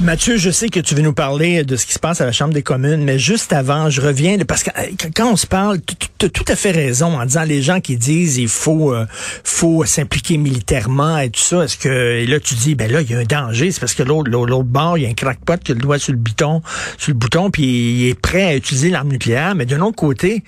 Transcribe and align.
Mathieu, 0.00 0.36
je 0.36 0.50
sais 0.50 0.68
que 0.68 0.80
tu 0.80 0.94
veux 0.94 1.02
nous 1.02 1.14
parler 1.14 1.62
de 1.62 1.76
ce 1.76 1.86
qui 1.86 1.92
se 1.92 1.98
passe 1.98 2.20
à 2.20 2.26
la 2.26 2.32
Chambre 2.32 2.52
des 2.52 2.62
communes, 2.62 3.04
mais 3.04 3.18
juste 3.18 3.52
avant, 3.52 3.90
je 3.90 4.00
reviens, 4.00 4.36
parce 4.38 4.64
que 4.64 4.70
euh, 4.70 4.90
quand 5.14 5.32
on 5.32 5.36
se 5.36 5.46
parle, 5.46 5.78
tu 6.18 6.26
as 6.26 6.28
tout 6.28 6.44
à 6.48 6.56
fait 6.56 6.72
raison 6.72 7.18
en 7.18 7.24
disant 7.24 7.44
les 7.44 7.62
gens 7.62 7.80
qui 7.80 7.96
disent 7.96 8.36
il 8.36 8.48
faut 8.48 8.92
euh, 8.92 9.06
faut 9.44 9.84
s'impliquer 9.84 10.36
militairement 10.36 11.18
et 11.18 11.30
tout 11.30 11.40
ça. 11.40 11.64
Est-ce 11.64 11.78
que 11.78 11.88
et 11.88 12.26
là 12.26 12.40
tu 12.40 12.54
dis 12.54 12.74
ben 12.74 12.90
là 12.90 13.02
il 13.02 13.10
y 13.10 13.14
a 13.14 13.18
un 13.18 13.24
danger, 13.24 13.70
c'est 13.70 13.80
parce 13.80 13.94
que 13.94 14.02
l'autre 14.02 14.30
l'autre 14.30 14.64
bord 14.64 14.98
il 14.98 15.04
y 15.04 15.06
a 15.06 15.08
un 15.08 15.14
crackpot 15.14 15.58
qui 15.62 15.72
a 15.72 15.74
le 15.74 15.80
doigt 15.80 15.98
sur 15.98 16.12
le 16.12 16.18
bouton 16.18 16.60
sur 16.98 17.12
le 17.12 17.18
bouton 17.18 17.50
puis 17.50 17.64
il 17.64 18.08
est 18.08 18.20
prêt 18.20 18.44
à 18.44 18.56
utiliser 18.56 18.90
l'arme 18.90 19.08
nucléaire, 19.08 19.54
mais 19.54 19.64
d'un 19.64 19.80
autre 19.80 19.96
côté 19.96 20.42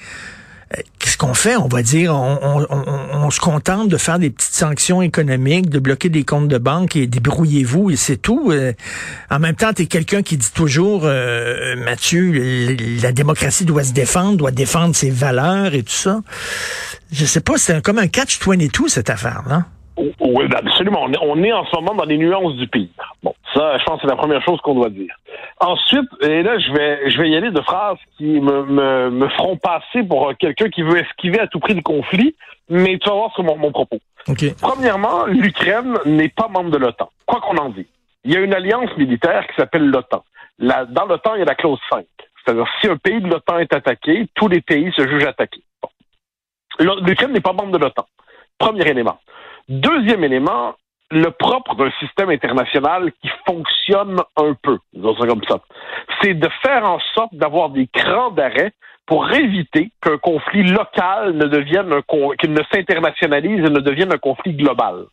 qu'est-ce 0.99 1.17
qu'on 1.17 1.35
fait? 1.35 1.57
On 1.57 1.69
va 1.69 1.83
dire, 1.83 2.15
on, 2.15 3.31
se 3.31 3.41
contente 3.41 3.89
de 3.89 3.97
faire 3.97 4.19
des 4.19 4.31
petites 4.31 4.55
sanctions 4.55 5.03
économiques, 5.03 5.69
de 5.69 5.79
bloquer 5.79 6.09
des 6.09 6.25
comptes 6.25 6.49
de 6.49 6.59
banque 6.59 6.97
et 6.97 7.07
débrouillez-vous 7.07 7.91
et 7.91 7.97
c'est 7.97 8.17
tout. 8.17 8.51
Euh, 8.51 8.73
en 9.31 9.39
même 9.39 9.57
temps, 9.57 9.73
tu 9.73 9.83
es 9.83 9.87
quelqu'un 9.87 10.23
qui 10.23 10.37
dit 10.37 10.53
toujours, 10.55 11.03
euh, 11.05 11.77
Mathieu, 11.85 12.77
la 13.03 13.13
démocratie 13.13 13.65
doit 13.65 13.85
se 13.85 13.93
défendre, 13.93 14.37
doit 14.37 14.53
défendre 14.53 14.95
ses 14.95 15.11
valeurs 15.11 15.75
et 15.75 15.83
tout 15.83 15.93
ça. 15.93 16.21
Je 17.13 17.25
sais 17.25 17.41
pas, 17.41 17.55
c'est 17.57 17.83
comme 17.83 17.99
un 17.99 18.09
catch-22 18.09 18.89
cette 18.89 19.11
affaire-là. 19.11 19.67
Oui, 19.97 20.47
ben, 20.49 20.59
absolument. 20.59 21.07
On 21.23 21.43
est, 21.43 21.53
en 21.53 21.65
ce 21.65 21.77
moment 21.77 21.95
dans 21.95 22.05
les 22.05 22.19
nuances 22.19 22.55
du 22.57 22.69
pire. 22.69 22.89
Bon, 23.23 23.35
ça, 23.55 23.79
je 23.79 23.85
pense 23.85 23.97
que 23.97 24.03
c'est 24.03 24.11
la 24.11 24.17
première 24.17 24.43
chose 24.43 24.61
qu'on 24.61 24.75
doit 24.75 24.91
dire. 24.91 25.15
Ensuite, 25.61 26.09
et 26.23 26.43
là, 26.43 26.59
je 26.59 26.73
vais, 26.73 27.11
je 27.11 27.19
vais 27.19 27.31
y 27.31 27.37
aller 27.37 27.51
de 27.51 27.61
phrases 27.63 27.99
qui 28.19 28.41
me, 28.41 28.65
me, 28.65 29.11
me 29.11 29.29
feront 29.31 29.57
passer 29.57 30.03
pour 30.03 30.33
quelqu'un 30.39 30.69
qui 30.69 30.83
veut 30.83 30.99
esquiver 30.99 31.41
à 31.41 31.47
tout 31.47 31.61
prix 31.61 31.75
le 31.75 31.83
conflit, 31.83 32.35
mais 32.69 32.99
tu 32.99 33.09
vas 33.09 33.15
voir 33.15 33.33
sur 33.33 33.45
mon, 33.45 33.57
mon 33.57 33.73
propos. 33.73 33.99
Premièrement, 34.61 35.27
l'Ukraine 35.27 35.99
n'est 36.05 36.29
pas 36.29 36.49
membre 36.49 36.71
de 36.71 36.79
l'OTAN, 36.79 37.11
quoi 37.27 37.41
qu'on 37.41 37.57
en 37.57 37.71
dise. 37.71 37.87
Il 38.25 38.33
y 38.33 38.37
a 38.37 38.41
une 38.41 38.55
alliance 38.55 38.91
militaire 38.97 39.47
qui 39.47 39.55
s'appelle 39.55 39.89
l'OTAN. 39.89 40.25
Dans 40.59 41.07
l'OTAN, 41.07 41.37
il 41.37 41.41
y 41.41 41.43
a 41.43 41.47
la 41.47 41.55
clause 41.55 41.79
5. 41.91 42.05
C'est-à-dire, 42.45 42.67
si 42.81 42.89
un 42.89 42.97
pays 42.97 43.21
de 43.21 43.29
l'OTAN 43.29 43.59
est 43.59 43.73
attaqué, 43.73 44.27
tous 44.35 44.49
les 44.49 44.61
pays 44.61 44.93
se 44.97 45.07
jugent 45.07 45.27
attaqués. 45.27 45.63
L'Ukraine 46.79 47.33
n'est 47.33 47.41
pas 47.41 47.53
membre 47.53 47.73
de 47.73 47.79
l'OTAN. 47.79 48.07
Premier 48.59 48.89
élément. 48.89 49.19
Deuxième 49.69 50.23
élément, 50.23 50.75
le 51.11 51.31
propre 51.31 51.75
d'un 51.75 51.91
système 51.99 52.31
international 52.31 53.11
qui 53.21 53.29
fonctionne 53.47 54.21
un 54.37 54.55
peu, 54.63 54.79
disons 54.93 55.17
ça 55.17 55.27
comme 55.27 55.43
ça, 55.49 55.59
c'est 56.21 56.35
de 56.35 56.49
faire 56.63 56.85
en 56.85 57.01
sorte 57.15 57.35
d'avoir 57.35 57.71
des 57.71 57.89
crans 57.89 58.31
d'arrêt 58.31 58.73
pour 59.07 59.33
éviter 59.33 59.91
qu'un 60.03 60.19
conflit 60.19 60.65
local 60.65 61.33
ne 61.33 61.47
devienne 61.47 62.01
qu'il 62.41 62.53
ne 62.53 62.63
s'internationalise 62.73 63.65
et 63.65 63.71
ne 63.71 63.81
devienne 63.81 64.13
un 64.13 64.19
conflit 64.19 64.55
global. 64.55 65.07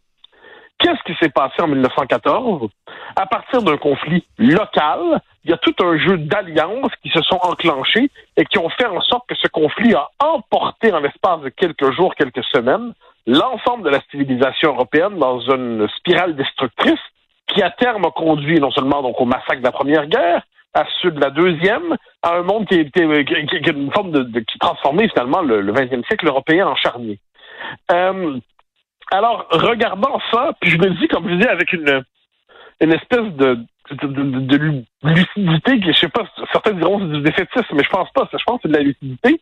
Qu'est-ce 0.80 1.04
qui 1.04 1.18
s'est 1.20 1.30
passé 1.30 1.62
en 1.62 1.68
1914? 1.68 2.70
À 3.16 3.26
partir 3.28 3.62
d'un 3.62 3.78
conflit 3.78 4.26
local, 4.38 5.22
il 5.44 5.52
y 5.52 5.54
a 5.54 5.58
tout 5.58 5.76
un 5.84 5.98
jeu 5.98 6.18
d'alliances 6.18 6.92
qui 7.02 7.10
se 7.10 7.22
sont 7.22 7.40
enclenchées 7.42 8.10
et 8.36 8.46
qui 8.46 8.58
ont 8.58 8.70
fait 8.70 8.88
en 8.88 9.02
sorte 9.02 9.28
que 9.28 9.36
ce 9.36 9.48
conflit 9.48 9.94
a 9.94 10.10
emporté 10.20 10.92
en 10.92 11.00
l'espace 11.00 11.42
de 11.42 11.50
quelques 11.50 11.92
jours, 11.92 12.16
quelques 12.16 12.44
semaines, 12.46 12.94
l'ensemble 13.26 13.84
de 13.84 13.90
la 13.90 14.02
civilisation 14.12 14.74
européenne 14.74 15.18
dans 15.18 15.40
une 15.40 15.88
spirale 15.98 16.36
destructrice 16.36 17.00
qui 17.48 17.62
à 17.62 17.72
terme 17.72 18.06
a 18.06 18.12
conduit 18.12 18.60
non 18.60 18.72
seulement 18.72 19.02
donc 19.02 19.20
au 19.20 19.26
massacre 19.26 19.60
de 19.60 19.64
la 19.64 19.72
Première 19.72 20.08
Guerre, 20.08 20.44
à 20.74 20.86
ceux 21.02 21.12
de 21.12 21.20
la 21.20 21.30
Deuxième, 21.30 21.96
à 22.22 22.36
un 22.36 22.44
monde 22.44 22.68
qui 22.68 22.80
était 22.80 23.04
une 23.04 23.92
forme 23.92 24.12
de, 24.12 24.40
qui 24.40 24.58
transformait 24.60 25.08
finalement 25.10 25.42
le, 25.42 25.72
20e 25.72 26.06
siècle 26.08 26.28
européen 26.28 26.68
en 26.68 26.76
charnier. 26.76 27.20
Euh, 27.92 28.38
alors, 29.12 29.48
regardant 29.52 30.20
ça, 30.32 30.54
puis 30.60 30.72
je 30.72 30.78
me 30.78 30.90
dis, 31.00 31.08
comme 31.08 31.30
je 31.30 31.36
disais, 31.36 31.50
avec 31.50 31.72
une, 31.74 32.04
une 32.82 32.94
espèce 32.94 33.32
de, 33.34 33.60
de, 33.92 34.76
lucidité, 35.04 35.80
qui, 35.80 35.94
je 35.94 36.00
sais 36.00 36.10
pas, 36.10 36.24
certains 36.52 36.72
diront 36.72 37.00
c'est 37.00 37.18
du 37.18 37.22
défaitisme, 37.22 37.76
mais 37.76 37.84
je 37.84 37.90
pense 37.90 38.10
pas, 38.12 38.28
je 38.32 38.44
pense 38.44 38.62
que 38.62 38.62
c'est 38.64 38.72
de 38.74 38.78
la 38.78 38.84
lucidité. 38.84 39.42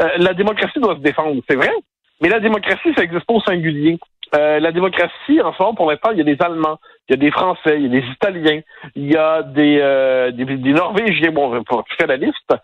Euh, 0.00 0.08
la 0.18 0.34
démocratie 0.34 0.80
doit 0.80 0.96
se 0.96 1.00
défendre, 1.00 1.40
c'est 1.48 1.56
vrai, 1.56 1.72
mais 2.20 2.28
la 2.28 2.40
démocratie, 2.40 2.92
ça 2.96 3.02
existe 3.02 3.26
pas 3.26 3.34
au 3.34 3.40
singulier. 3.40 3.98
Euh, 4.34 4.60
la 4.60 4.70
démocratie, 4.70 5.40
en 5.42 5.52
ce 5.52 5.62
moment, 5.62 5.74
pour 5.74 5.90
l'instant, 5.90 6.10
il 6.12 6.18
y 6.18 6.20
a 6.20 6.24
des 6.24 6.36
Allemands, 6.40 6.78
il 7.08 7.12
y 7.12 7.14
a 7.14 7.16
des 7.16 7.30
Français, 7.32 7.76
il 7.80 7.82
y 7.82 7.86
a 7.86 8.00
des 8.00 8.06
Italiens, 8.06 8.60
il 8.94 9.10
y 9.10 9.16
a 9.16 9.42
des, 9.42 9.78
euh, 9.80 10.30
des, 10.30 10.72
Norvégiens, 10.72 11.32
bon, 11.32 11.62
pour 11.64 11.84
faire 11.98 12.06
la 12.06 12.16
liste. 12.16 12.54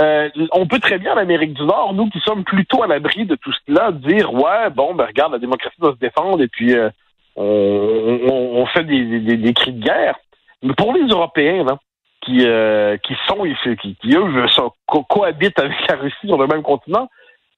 Euh, 0.00 0.28
on 0.52 0.66
peut 0.66 0.80
très 0.80 0.98
bien 0.98 1.12
en 1.12 1.18
Amérique 1.18 1.54
du 1.54 1.64
Nord, 1.64 1.92
nous 1.94 2.08
qui 2.08 2.18
sommes 2.20 2.44
plutôt 2.44 2.82
à 2.82 2.86
l'abri 2.86 3.24
de 3.24 3.36
tout 3.36 3.52
cela, 3.66 3.92
dire 3.92 4.32
ouais, 4.32 4.70
bon, 4.70 4.94
ben 4.94 5.06
regarde, 5.06 5.32
la 5.32 5.38
démocratie 5.38 5.76
doit 5.78 5.92
se 5.92 5.98
défendre 5.98 6.42
et 6.42 6.48
puis 6.48 6.74
on, 7.36 7.42
on, 8.56 8.66
fait 8.66 8.84
des, 8.84 9.20
des, 9.20 9.36
des, 9.36 9.52
cris 9.52 9.72
de 9.72 9.84
guerre. 9.84 10.16
Mais 10.62 10.72
pour 10.72 10.94
les 10.94 11.06
Européens, 11.06 11.64
là, 11.64 11.78
qui, 12.22 12.38
qui 12.38 13.16
sont, 13.26 13.44
qui, 13.80 13.94
qui 13.96 14.16
eux, 14.16 14.46
cohabitent 15.08 15.58
avec 15.58 15.76
la 15.88 15.96
Russie 15.96 16.26
sur 16.26 16.38
le 16.38 16.46
même 16.46 16.62
continent, 16.62 17.08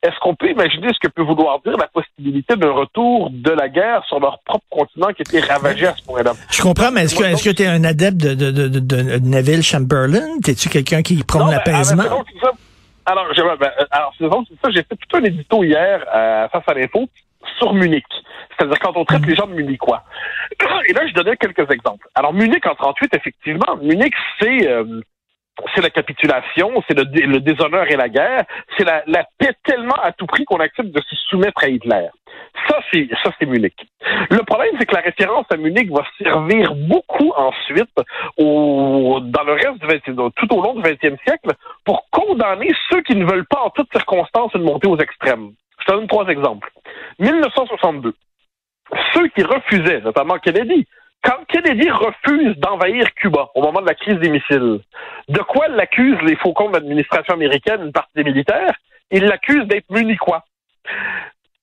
est-ce 0.04 0.18
qu'on 0.20 0.34
peut 0.34 0.50
imaginer 0.50 0.88
ce 0.92 0.98
que 1.00 1.08
peut 1.08 1.22
vouloir 1.22 1.60
dire 1.60 1.76
la 1.78 1.86
possibilité 1.86 2.56
d'un 2.56 2.72
retour 2.72 3.30
de 3.30 3.50
la 3.50 3.70
guerre 3.70 4.04
sur 4.06 4.20
leur 4.20 4.38
propre 4.44 4.64
continent 4.68 5.08
qui 5.16 5.22
était 5.22 5.40
ravagé 5.40 5.86
à 5.86 5.94
ce 5.96 6.04
point-là? 6.04 6.32
Je 6.50 6.60
comprends, 6.60 6.90
mais 6.92 7.04
est-ce 7.04 7.16
que 7.16 7.24
est-ce 7.24 7.42
que 7.48 7.54
tu 7.54 7.62
es 7.62 7.66
un 7.66 7.84
adepte 7.84 8.18
de, 8.18 8.34
de, 8.34 8.50
de, 8.50 8.78
de 8.78 9.18
Neville 9.20 9.62
Chamberlain? 9.62 10.38
T'es-tu 10.42 10.68
quelqu'un 10.68 11.00
qui 11.00 11.24
prend 11.24 11.46
l'apaisement? 11.46 12.02
alors, 13.06 13.26
ben, 13.58 13.70
alors 13.90 14.12
c'est 14.18 14.28
ça, 14.28 14.70
j'ai 14.70 14.82
fait 14.82 14.96
tout 14.96 15.16
un 15.16 15.24
édito 15.24 15.64
hier 15.64 16.04
euh, 16.14 16.48
face 16.48 16.64
à 16.66 16.74
l'info 16.74 17.08
sur 17.58 17.72
Munich. 17.72 18.04
C'est-à-dire 18.56 18.78
quand 18.80 18.92
on 18.96 19.06
traite 19.06 19.22
mhm. 19.22 19.28
les 19.28 19.36
gens 19.36 19.46
de 19.46 19.54
Munichois. 19.54 20.02
Et 20.88 20.92
là, 20.92 21.06
je 21.06 21.14
donnais 21.14 21.36
quelques 21.36 21.70
exemples. 21.70 22.06
Alors, 22.14 22.34
Munich 22.34 22.66
en 22.66 22.74
38, 22.74 23.14
effectivement, 23.14 23.76
Munich, 23.82 24.14
c'est 24.38 24.68
euh, 24.68 25.00
c'est 25.74 25.82
la 25.82 25.90
capitulation, 25.90 26.82
c'est 26.88 26.98
le, 26.98 27.40
déshonneur 27.40 27.90
et 27.90 27.96
la 27.96 28.08
guerre, 28.08 28.44
c'est 28.76 28.84
la, 28.84 29.24
paix 29.38 29.52
tellement 29.64 29.94
à 30.02 30.12
tout 30.12 30.26
prix 30.26 30.44
qu'on 30.44 30.58
accepte 30.58 30.90
de 30.90 31.00
se 31.00 31.16
soumettre 31.28 31.62
à 31.62 31.68
Hitler. 31.68 32.08
Ça, 32.68 32.78
c'est 32.92 33.46
Munich. 33.46 33.74
Le 34.30 34.42
problème, 34.44 34.74
c'est 34.78 34.86
que 34.86 34.94
la 34.94 35.00
référence 35.00 35.46
à 35.50 35.56
Munich 35.56 35.90
va 35.90 36.04
servir 36.22 36.74
beaucoup 36.74 37.32
ensuite 37.36 37.94
au, 38.36 39.18
dans 39.22 39.42
le 39.44 39.52
reste 39.52 39.78
du 39.80 39.86
20, 40.12 40.30
tout 40.36 40.54
au 40.54 40.62
long 40.62 40.74
du 40.74 40.82
20e 40.82 41.18
siècle 41.24 41.50
pour 41.84 42.08
condamner 42.10 42.70
ceux 42.90 43.02
qui 43.02 43.14
ne 43.16 43.24
veulent 43.24 43.46
pas 43.46 43.60
en 43.60 43.70
toutes 43.70 43.90
circonstances 43.92 44.52
une 44.54 44.62
montée 44.62 44.88
aux 44.88 44.98
extrêmes. 44.98 45.52
Je 45.80 45.84
te 45.86 45.92
donne 45.92 46.06
trois 46.06 46.26
exemples. 46.28 46.70
1962. 47.18 48.14
Ceux 49.12 49.28
qui 49.28 49.42
refusaient, 49.42 50.00
notamment 50.00 50.38
Kennedy, 50.38 50.86
quand 51.24 51.44
Kennedy 51.48 51.90
refuse 51.90 52.56
d'envahir 52.58 53.12
Cuba 53.14 53.50
au 53.54 53.62
moment 53.62 53.80
de 53.80 53.86
la 53.86 53.94
crise 53.94 54.16
des 54.16 54.28
missiles, 54.28 54.80
de 55.28 55.38
quoi 55.40 55.68
l'accuse 55.68 56.20
les 56.22 56.36
faucons 56.36 56.68
de 56.68 56.74
l'administration 56.74 57.34
américaine, 57.34 57.80
une 57.82 57.92
partie 57.92 58.12
des 58.14 58.24
militaires? 58.24 58.74
Il 59.10 59.24
l'accuse 59.24 59.66
d'être 59.66 59.90
munichois. 59.90 60.44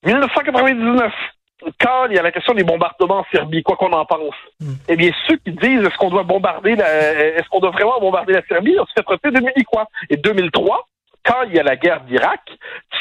1999, 0.05 1.13
quand 1.79 2.07
il 2.09 2.15
y 2.15 2.19
a 2.19 2.23
la 2.23 2.31
question 2.31 2.53
des 2.53 2.63
bombardements 2.63 3.19
en 3.19 3.25
Serbie, 3.31 3.61
quoi 3.61 3.75
qu'on 3.75 3.93
en 3.93 4.05
pense, 4.05 4.33
hmm. 4.59 4.73
eh 4.87 4.95
bien, 4.95 5.11
ceux 5.27 5.37
qui 5.37 5.51
disent 5.51 5.83
est-ce 5.83 5.97
qu'on 5.97 6.09
doit 6.09 6.23
bombarder 6.23 6.71
est-ce 6.71 7.47
qu'on 7.49 7.59
doit 7.59 7.71
vraiment 7.71 7.99
bombarder 7.99 8.33
la 8.33 8.41
Serbie, 8.47 8.75
on 8.79 8.85
se 8.85 8.93
fait 8.97 9.03
traiter 9.03 9.29
de 9.29 9.39
munichois. 9.39 9.87
Et 10.09 10.17
2003, 10.17 10.87
quand 11.25 11.43
il 11.43 11.55
y 11.55 11.59
a 11.59 11.63
la 11.63 11.75
guerre 11.75 12.01
d'Irak, 12.01 12.41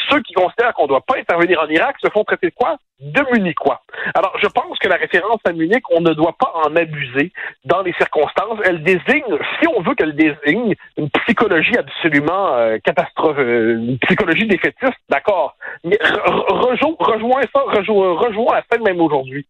ceux 0.09 0.21
qui 0.23 0.35
considèrent 0.35 0.75
qu'on 0.75 0.85
ne 0.85 0.89
doit 0.89 1.01
pas 1.01 1.19
intervenir 1.19 1.61
en 1.61 1.69
Irak 1.69 1.97
se 2.03 2.11
font 2.11 2.25
traiter 2.25 2.49
de 2.49 2.55
quoi? 2.55 2.77
De 3.01 3.23
Munichois. 3.33 3.81
Alors, 4.15 4.37
je 4.43 4.47
pense 4.49 4.79
que 4.79 4.89
la 4.89 4.97
référence 4.97 5.41
à 5.45 5.53
Munich, 5.53 5.83
on 5.91 6.01
ne 6.01 6.13
doit 6.13 6.37
pas 6.39 6.53
en 6.55 6.77
abuser 6.77 7.33
dans 7.65 7.83
les 7.83 7.93
circonstances. 7.95 8.59
Elle 8.65 8.83
désigne, 8.83 9.39
si 9.61 9.69
on 9.75 9.81
veut 9.81 9.95
qu'elle 9.95 10.15
désigne, 10.15 10.75
une 10.99 11.09
psychologie 11.11 11.77
absolument 11.79 12.55
euh, 12.55 12.79
catastrophe, 12.85 13.39
euh, 13.39 13.77
une 13.77 13.99
psychologie 14.01 14.47
défaitiste, 14.47 14.99
d'accord. 15.09 15.57
Mais 15.85 15.99
rejoins 16.03 17.43
ça, 17.55 17.61
rejoins, 17.65 18.55
la 18.55 18.63
fin 18.63 18.83
même 18.83 19.01
aujourd'hui. 19.01 19.47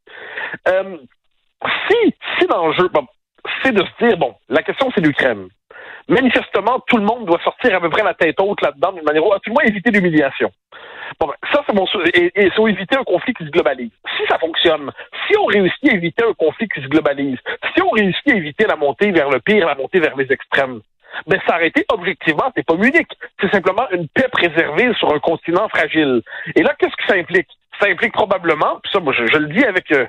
Euh, 0.69 0.97
si, 1.89 2.15
si 2.39 2.47
l'enjeu, 2.47 2.89
c'est 3.65 3.73
de 3.73 3.83
se 3.85 4.06
dire, 4.06 4.17
bon, 4.17 4.35
la 4.49 4.62
question 4.62 4.91
c'est 4.95 5.00
l'Ukraine 5.00 5.49
manifestement, 6.08 6.81
tout 6.87 6.97
le 6.97 7.05
monde 7.05 7.26
doit 7.26 7.41
sortir 7.43 7.75
à 7.75 7.81
peu 7.81 7.91
près 7.91 8.02
la 8.02 8.14
tête 8.14 8.41
haute 8.41 8.61
là-dedans 8.62 8.93
d'une 8.93 9.05
manière, 9.05 9.23
à 9.32 9.38
tout 9.41 9.50
le 9.50 9.55
moins 9.55 9.64
éviter 9.64 9.91
l'humiliation. 9.91 10.50
Bon, 11.19 11.26
ben, 11.26 11.35
ça, 11.52 11.64
c'est 11.67 12.19
et, 12.19 12.32
et 12.35 12.50
c'est 12.55 12.62
éviter 12.62 12.97
un 12.97 13.05
conflit 13.05 13.35
qui 13.35 13.44
se 13.44 13.50
globalise. 13.50 13.91
Si 14.17 14.23
ça 14.29 14.38
fonctionne, 14.38 14.91
si 15.26 15.37
on 15.37 15.47
réussit 15.47 15.88
à 15.88 15.94
éviter 15.94 16.25
un 16.25 16.35
conflit 16.35 16.69
qui 16.69 16.81
se 16.81 16.87
globalise, 16.87 17.38
si 17.75 17.82
on 17.82 17.91
réussit 17.91 18.29
à 18.29 18.37
éviter 18.37 18.67
la 18.67 18.76
montée 18.76 19.11
vers 19.11 19.29
le 19.29 19.41
pire, 19.41 19.67
la 19.67 19.75
montée 19.75 20.00
vers 20.00 20.17
les 20.17 20.31
extrêmes, 20.31 20.81
ben 21.26 21.41
s'arrêter 21.47 21.85
objectivement, 21.93 22.52
c'est 22.56 22.67
pas 22.67 22.75
unique. 22.75 23.12
C'est 23.41 23.50
simplement 23.50 23.88
une 23.91 24.08
paix 24.08 24.29
préservée 24.31 24.93
sur 24.99 25.12
un 25.12 25.19
continent 25.19 25.69
fragile. 25.69 26.23
Et 26.55 26.62
là, 26.62 26.75
qu'est-ce 26.79 26.97
que 26.97 27.06
ça 27.06 27.14
implique? 27.14 27.49
Ça 27.81 27.88
implique 27.88 28.12
probablement, 28.12 28.79
puis 28.82 28.93
ça, 28.93 29.00
moi, 29.00 29.12
je, 29.12 29.38
le 29.38 29.49
dis 29.49 29.64
avec, 29.64 29.91
euh, 29.93 30.06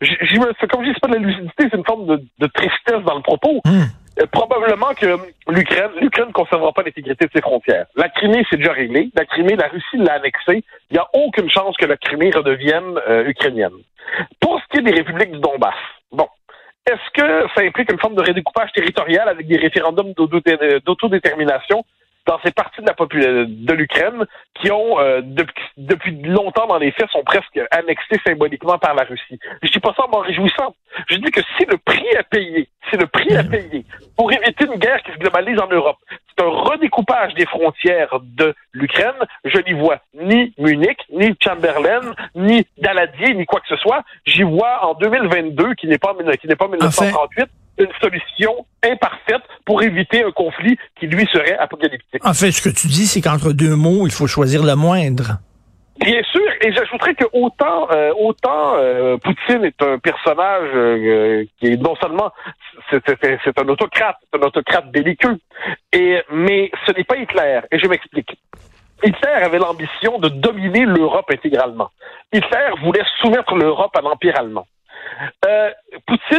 comme 0.00 0.08
je 0.10 0.90
dis, 0.90 0.94
c'est 0.94 1.00
pas 1.00 1.08
de 1.08 1.14
la 1.14 1.18
lucidité, 1.18 1.68
c'est 1.70 1.76
une 1.76 1.84
forme 1.84 2.06
de, 2.06 2.46
tristesse 2.46 3.02
dans 3.04 3.16
le 3.16 3.22
propos. 3.22 3.60
Hmm. 3.64 3.84
Euh, 4.20 4.26
probablement 4.26 4.94
que 4.94 5.16
l'Ukraine, 5.48 5.90
l'Ukraine 6.00 6.28
ne 6.28 6.32
conservera 6.32 6.72
pas 6.72 6.82
l'intégrité 6.82 7.26
de 7.26 7.30
ses 7.34 7.40
frontières. 7.40 7.86
La 7.96 8.08
Crimée, 8.08 8.44
c'est 8.50 8.56
déjà 8.56 8.72
réglé. 8.72 9.10
La 9.14 9.24
Crimée, 9.24 9.56
la 9.56 9.68
Russie 9.68 9.96
l'a 9.96 10.14
annexée. 10.14 10.64
Il 10.90 10.94
n'y 10.94 10.98
a 10.98 11.08
aucune 11.14 11.50
chance 11.50 11.76
que 11.76 11.86
la 11.86 11.96
Crimée 11.96 12.30
redevienne 12.30 12.98
euh, 13.08 13.28
ukrainienne. 13.28 13.76
Pour 14.40 14.60
ce 14.60 14.64
qui 14.70 14.78
est 14.78 14.82
des 14.82 14.96
républiques 14.96 15.32
du 15.32 15.40
Donbass, 15.40 15.74
bon, 16.12 16.28
est-ce 16.86 17.10
que 17.14 17.46
ça 17.54 17.62
implique 17.62 17.92
une 17.92 17.98
forme 17.98 18.14
de 18.14 18.22
redécoupage 18.22 18.72
territorial 18.72 19.28
avec 19.28 19.46
des 19.46 19.56
référendums 19.56 20.12
d'autodétermination? 20.14 21.84
Dans 22.26 22.38
ces 22.44 22.52
parties 22.52 22.80
de 22.80 22.86
la 22.86 22.94
population 22.94 23.46
de 23.48 23.72
l'Ukraine 23.72 24.26
qui 24.54 24.70
ont 24.70 25.00
euh, 25.00 25.20
depuis, 25.76 26.22
longtemps 26.22 26.66
dans 26.66 26.78
les 26.78 26.92
faits 26.92 27.10
sont 27.10 27.22
presque 27.24 27.58
annexés 27.70 28.20
symboliquement 28.26 28.78
par 28.78 28.94
la 28.94 29.04
Russie. 29.04 29.38
Je 29.62 29.70
dis 29.70 29.80
pas 29.80 29.94
ça 29.96 30.04
en 30.04 30.08
m'en 30.08 30.20
réjouissant. 30.20 30.74
Je 31.08 31.16
dis 31.16 31.30
que 31.30 31.40
si 31.56 31.64
le 31.66 31.76
prix 31.78 32.16
à 32.16 32.22
payer, 32.22 32.68
si 32.90 32.96
le 32.96 33.06
prix 33.06 33.34
à 33.36 33.44
payer 33.44 33.84
pour 34.16 34.30
éviter 34.32 34.66
une 34.66 34.78
guerre 34.78 35.02
qui 35.02 35.12
se 35.12 35.18
globalise 35.18 35.58
en 35.60 35.68
Europe, 35.68 35.98
c'est 36.28 36.44
un 36.44 36.48
redécoupage 36.48 37.34
des 37.34 37.46
frontières 37.46 38.18
de 38.22 38.54
l'Ukraine, 38.72 39.14
je 39.44 39.58
n'y 39.58 39.72
vois 39.72 39.98
ni 40.14 40.52
Munich, 40.58 40.98
ni 41.10 41.34
Chamberlain, 41.42 42.00
ni 42.34 42.66
Daladier, 42.78 43.34
ni 43.34 43.46
quoi 43.46 43.60
que 43.60 43.68
ce 43.68 43.76
soit. 43.76 44.02
J'y 44.24 44.42
vois 44.42 44.84
en 44.84 44.94
2022, 44.94 45.74
qui 45.74 45.86
n'est 45.86 45.98
pas 45.98 46.14
qui 46.40 46.46
n'est 46.46 46.56
pas 46.56 46.68
1938, 46.68 47.48
une 47.80 47.92
solution 48.00 48.66
imparfaite 48.84 49.42
pour 49.64 49.82
éviter 49.82 50.24
un 50.24 50.30
conflit 50.30 50.76
qui 50.98 51.06
lui 51.06 51.26
serait 51.32 51.56
apocalyptique. 51.56 52.24
En 52.24 52.34
fait, 52.34 52.52
ce 52.52 52.62
que 52.62 52.74
tu 52.74 52.86
dis, 52.88 53.06
c'est 53.06 53.20
qu'entre 53.20 53.52
deux 53.52 53.76
mots, 53.76 54.06
il 54.06 54.12
faut 54.12 54.26
choisir 54.26 54.62
le 54.62 54.74
moindre. 54.74 55.38
Bien 56.00 56.22
sûr, 56.32 56.50
et 56.62 56.72
j'ajouterais 56.72 57.14
que 57.14 57.26
autant 57.34 57.90
euh, 57.90 58.10
autant 58.18 58.76
euh, 58.76 59.18
Poutine 59.18 59.64
est 59.64 59.82
un 59.82 59.98
personnage 59.98 60.70
euh, 60.74 61.44
qui 61.58 61.66
est 61.66 61.76
non 61.76 61.94
seulement 61.96 62.32
c'est 62.90 63.58
un 63.58 63.68
autocrate, 63.68 64.16
c'est 64.32 64.42
un 64.42 64.46
autocrate 64.46 64.90
belliqueux, 64.90 65.38
et 65.92 66.22
mais 66.30 66.70
ce 66.86 66.92
n'est 66.92 67.04
pas 67.04 67.16
Hitler, 67.18 67.60
et 67.70 67.78
je 67.78 67.86
m'explique. 67.86 68.30
Hitler 69.04 69.30
avait 69.30 69.58
l'ambition 69.58 70.18
de 70.18 70.28
dominer 70.28 70.86
l'Europe 70.86 71.30
intégralement. 71.30 71.90
Hitler 72.32 72.70
voulait 72.82 73.04
soumettre 73.20 73.54
l'Europe 73.54 73.94
à 73.94 74.00
l'Empire 74.00 74.38
allemand. 74.38 74.66
Euh, 75.46 75.70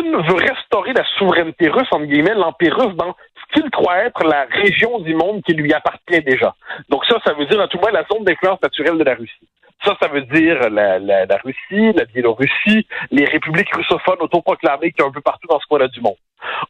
Veut 0.01 0.36
restaurer 0.36 0.94
la 0.94 1.03
souveraineté 1.18 1.69
russe, 1.69 1.88
entre 1.92 2.06
guillemets, 2.06 2.33
l'empire 2.33 2.75
russe 2.75 2.95
dans 2.95 3.15
ce 3.36 3.53
qu'il 3.53 3.69
croit 3.69 3.98
être 3.98 4.24
la 4.24 4.45
région 4.50 5.00
du 5.00 5.13
monde 5.13 5.44
qui 5.44 5.53
lui 5.53 5.71
appartient 5.74 6.21
déjà. 6.21 6.56
Donc 6.89 7.06
ça, 7.06 7.18
ça 7.24 7.33
veut 7.33 7.45
dire 7.45 7.62
à 7.62 7.68
tout 7.68 7.77
moins 7.77 7.92
la 7.92 8.03
zone 8.12 8.24
d'influence 8.24 8.62
naturelle 8.62 8.98
de 8.98 9.03
la 9.03 9.13
Russie. 9.13 9.48
Ça, 9.83 9.95
ça 10.01 10.09
veut 10.09 10.21
dire 10.21 10.69
la, 10.69 11.38
Russie, 11.44 11.94
la 11.94 12.06
Biélorussie, 12.06 12.88
les 13.12 13.25
républiques 13.25 13.74
russophones 13.75 14.21
autoproclamées 14.21 14.92
qui 14.92 15.01
sont 15.01 15.09
un 15.09 15.12
peu 15.12 15.21
partout 15.21 15.48
dans 15.48 15.59
ce 15.59 15.65
coin-là 15.68 15.88
du 15.88 16.01
monde. 16.01 16.18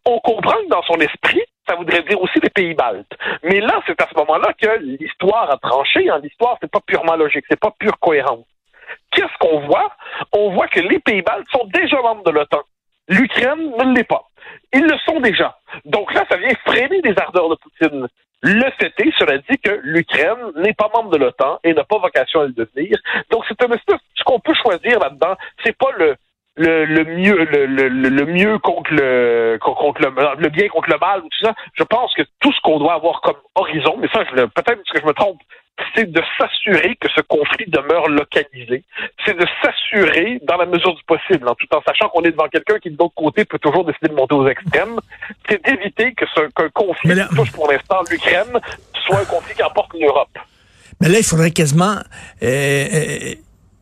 On 0.05 0.19
comprend 0.19 0.57
que 0.63 0.69
dans 0.69 0.83
son 0.83 0.95
esprit, 0.95 1.41
ça 1.67 1.75
voudrait 1.75 2.03
dire 2.03 2.21
aussi 2.21 2.39
les 2.41 2.49
pays 2.49 2.73
baltes. 2.73 3.11
Mais 3.43 3.59
là, 3.59 3.81
c'est 3.85 4.01
à 4.01 4.07
ce 4.09 4.17
moment-là 4.17 4.53
que 4.53 4.79
l'histoire 4.79 5.49
a 5.51 5.57
tranché. 5.57 6.09
Hein. 6.09 6.19
L'histoire, 6.23 6.57
c'est 6.61 6.71
pas 6.71 6.79
purement 6.85 7.15
logique, 7.15 7.45
c'est 7.49 7.59
pas 7.59 7.73
pure 7.79 7.97
cohérence. 7.99 8.45
Qu'est-ce 9.11 9.37
qu'on 9.39 9.59
voit? 9.61 9.91
On 10.33 10.51
voit 10.51 10.67
que 10.67 10.79
les 10.79 10.99
Pays-Baltes 10.99 11.47
sont 11.51 11.65
déjà 11.73 12.01
membres 12.01 12.23
de 12.23 12.31
l'OTAN. 12.31 12.61
L'Ukraine 13.07 13.71
ne 13.77 13.95
l'est 13.95 14.03
pas. 14.03 14.23
Ils 14.73 14.83
le 14.83 14.97
sont 15.05 15.19
déjà. 15.19 15.57
Donc 15.85 16.13
là, 16.13 16.25
ça 16.29 16.37
vient 16.37 16.53
freiner 16.65 17.01
les 17.03 17.17
ardeurs 17.17 17.49
de 17.49 17.55
Poutine. 17.55 18.07
Le 18.43 18.71
fait 18.79 18.93
est, 18.97 19.13
cela 19.19 19.37
dit, 19.37 19.57
que 19.59 19.79
l'Ukraine 19.83 20.51
n'est 20.55 20.73
pas 20.73 20.89
membre 20.95 21.11
de 21.11 21.17
l'OTAN 21.17 21.59
et 21.63 21.73
n'a 21.73 21.83
pas 21.83 21.99
vocation 21.99 22.41
à 22.41 22.45
le 22.45 22.53
devenir. 22.53 22.97
Donc 23.29 23.43
c'est 23.47 23.61
un 23.63 23.71
espèce, 23.71 23.99
ce 24.15 24.23
qu'on 24.23 24.39
peut 24.39 24.55
choisir 24.55 24.99
là-dedans, 24.99 25.35
c'est 25.63 25.77
pas 25.77 25.91
le, 25.97 26.15
le, 26.55 26.85
le 26.85 27.03
mieux 27.05 27.43
le, 27.45 27.65
le, 27.67 28.25
mieux 28.25 28.57
contre 28.59 28.91
le 28.91 29.57
contre 29.61 30.01
le, 30.01 30.49
bien 30.49 30.67
contre 30.69 30.89
le 30.89 30.97
mal 30.97 31.21
tout 31.21 31.45
ça. 31.45 31.53
Je 31.73 31.83
pense 31.83 32.13
que 32.15 32.23
tout 32.39 32.51
ce 32.51 32.59
qu'on 32.61 32.79
doit 32.79 32.95
avoir 32.95 33.21
comme 33.21 33.37
horizon, 33.55 33.95
mais 33.99 34.07
ça, 34.11 34.23
peut-être 34.25 34.83
que 34.91 34.99
je 34.99 35.05
me 35.05 35.13
trompe, 35.13 35.39
c'est 35.95 36.11
de 36.11 36.21
s'assurer 36.37 36.95
que 36.99 37.07
ce 37.15 37.21
conflit 37.21 37.65
demeure 37.67 38.07
localisé. 38.09 38.83
C'est 39.25 39.37
de 39.37 39.45
s'assurer, 39.61 40.39
dans 40.43 40.57
la 40.57 40.65
mesure 40.65 40.95
du 40.95 41.03
possible, 41.03 41.47
en 41.47 41.55
tout 41.55 41.67
en 41.75 41.81
sachant 41.81 42.09
qu'on 42.09 42.23
est 42.23 42.31
devant 42.31 42.47
quelqu'un 42.47 42.79
qui, 42.79 42.91
de 42.91 42.97
l'autre 42.97 43.15
côté, 43.15 43.45
peut 43.45 43.59
toujours 43.59 43.85
décider 43.85 44.09
de 44.09 44.13
monter 44.13 44.35
aux 44.35 44.47
extrêmes, 44.47 44.99
c'est 45.49 45.63
d'éviter 45.65 46.13
que 46.13 46.25
ce 46.35 46.41
qu'un 46.55 46.69
conflit 46.69 47.15
qui 47.15 47.35
touche 47.35 47.51
pour 47.51 47.71
l'instant 47.71 47.99
l'Ukraine 48.09 48.59
soit 49.05 49.19
un 49.19 49.25
conflit 49.25 49.55
qui 49.55 49.63
emporte 49.63 49.93
l'Europe. 49.99 50.37
Mais 50.99 51.09
là, 51.09 51.17
il 51.17 51.25
faudrait 51.25 51.51
quasiment... 51.51 51.95
Euh, 52.43 52.87
euh 52.93 53.35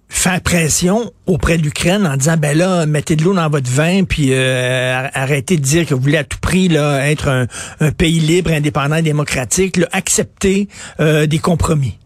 faire 0.09 0.41
pression 0.41 1.11
auprès 1.27 1.57
de 1.57 1.63
l'Ukraine 1.63 2.06
en 2.07 2.17
disant 2.17 2.35
ben 2.35 2.57
là 2.57 2.85
mettez 2.85 3.15
de 3.15 3.23
l'eau 3.23 3.33
dans 3.33 3.47
votre 3.50 3.69
vin 3.69 4.03
puis 4.03 4.33
euh, 4.33 5.07
arrêtez 5.13 5.56
de 5.56 5.61
dire 5.61 5.85
que 5.85 5.94
vous 5.94 6.01
voulez 6.01 6.17
à 6.17 6.23
tout 6.23 6.39
prix 6.41 6.67
là 6.67 7.09
être 7.09 7.29
un, 7.29 7.45
pays 7.91 8.19
libre, 8.19 8.51
indépendant, 8.51 9.01
démocratique, 9.01 9.77
là, 9.77 9.88
accepter 9.91 10.67
euh, 11.00 11.25
des 11.27 11.39
compromis. 11.39 11.97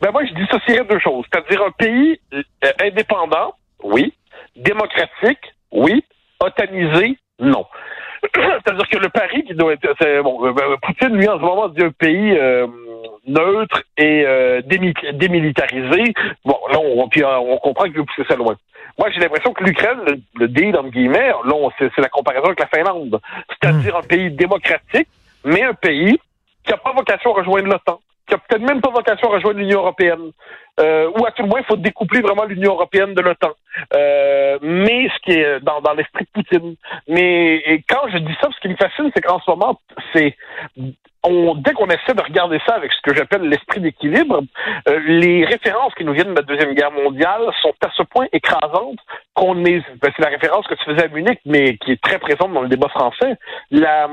Ben 0.00 0.10
moi 0.10 0.22
je 0.26 0.34
dissocierais 0.34 0.84
deux 0.90 0.98
choses, 0.98 1.24
c'est-à-dire 1.32 1.62
un 1.62 1.70
pays 1.70 2.20
euh, 2.34 2.42
indépendant, 2.80 3.54
oui, 3.84 4.12
démocratique, 4.56 5.40
oui, 5.70 6.04
otanisé, 6.40 7.16
non. 7.38 7.64
c'est-à-dire 8.34 8.88
que 8.88 8.98
le 8.98 9.08
pari 9.08 9.44
qui 9.44 9.54
doit 9.54 9.72
être 9.74 10.22
bon, 10.22 10.38
Poutine 10.82 11.16
lui 11.16 11.28
en 11.28 11.36
ce 11.36 11.42
moment 11.42 11.68
dit 11.68 11.82
un 11.82 11.90
pays 11.90 12.36
neutre 13.26 13.82
et 13.96 14.24
euh, 14.26 14.60
démilitarisé. 14.62 16.14
Bon, 16.44 16.58
là, 16.70 16.78
on, 16.78 17.08
puis, 17.08 17.22
euh, 17.22 17.38
on 17.38 17.58
comprend 17.58 17.84
qu'il 17.84 17.94
veut 17.94 18.04
pousser 18.04 18.26
ça 18.28 18.36
loin. 18.36 18.56
Moi, 18.98 19.10
j'ai 19.10 19.20
l'impression 19.20 19.52
que 19.52 19.64
l'Ukraine, 19.64 19.98
le, 20.06 20.20
le 20.34 20.48
deal, 20.48 20.76
entre 20.76 20.90
guillemets, 20.90 21.28
là, 21.44 21.68
c'est 21.78 21.98
la 21.98 22.08
comparaison 22.08 22.46
avec 22.46 22.60
la 22.60 22.66
Finlande. 22.66 23.20
C'est-à-dire 23.48 23.96
un 23.96 24.02
pays 24.02 24.30
démocratique, 24.30 25.08
mais 25.44 25.62
un 25.62 25.74
pays 25.74 26.18
qui 26.64 26.70
n'a 26.70 26.76
pas 26.76 26.92
vocation 26.92 27.34
à 27.34 27.38
rejoindre 27.38 27.68
l'OTAN, 27.68 28.00
qui 28.32 28.38
n'a 28.38 28.38
peut-être 28.48 28.68
même 28.68 28.80
pas 28.80 28.90
vocation 28.90 29.28
à 29.30 29.34
rejoindre 29.34 29.58
l'Union 29.58 29.80
européenne. 29.80 30.30
Euh, 30.80 31.10
ou 31.18 31.26
à 31.26 31.32
tout 31.32 31.42
le 31.42 31.48
moins, 31.48 31.60
il 31.60 31.66
faut 31.66 31.76
découpler 31.76 32.22
vraiment 32.22 32.44
l'Union 32.44 32.72
européenne 32.72 33.12
de 33.14 33.20
l'OTAN. 33.20 33.50
Euh, 33.94 34.58
mais 34.62 35.08
ce 35.08 35.18
qui 35.22 35.38
est 35.38 35.60
dans, 35.60 35.80
dans 35.82 35.92
l'esprit 35.92 36.24
de 36.24 36.30
Poutine. 36.32 36.76
Mais 37.08 37.56
et 37.56 37.84
quand 37.88 38.08
je 38.10 38.18
dis 38.18 38.34
ça, 38.40 38.48
ce 38.54 38.60
qui 38.60 38.68
me 38.68 38.76
fascine, 38.76 39.10
c'est 39.14 39.20
qu'en 39.20 39.38
ce 39.40 39.50
moment, 39.50 39.78
c'est 40.14 40.34
on, 41.24 41.54
dès 41.54 41.72
qu'on 41.72 41.86
essaie 41.86 42.14
de 42.14 42.22
regarder 42.22 42.58
ça 42.66 42.74
avec 42.74 42.90
ce 42.92 43.00
que 43.02 43.14
j'appelle 43.14 43.42
l'esprit 43.42 43.80
d'équilibre, 43.80 44.42
euh, 44.88 44.98
les 45.06 45.44
références 45.44 45.94
qui 45.94 46.04
nous 46.04 46.12
viennent 46.14 46.34
de 46.34 46.40
la 46.40 46.42
Deuxième 46.42 46.74
Guerre 46.74 46.90
mondiale 46.90 47.42
sont 47.60 47.74
à 47.84 47.90
ce 47.94 48.02
point 48.02 48.26
écrasantes 48.32 48.98
qu'on 49.34 49.64
est... 49.64 49.82
Ben, 50.00 50.10
c'est 50.16 50.24
la 50.24 50.30
référence 50.30 50.66
que 50.66 50.74
tu 50.74 50.84
faisais 50.84 51.04
à 51.04 51.08
Munich, 51.08 51.38
mais 51.44 51.76
qui 51.76 51.92
est 51.92 52.02
très 52.02 52.18
présente 52.18 52.52
dans 52.52 52.62
le 52.62 52.68
débat 52.68 52.88
français. 52.88 53.36
La, 53.70 54.08